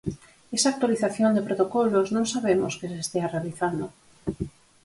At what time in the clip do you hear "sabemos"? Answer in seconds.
2.33-2.73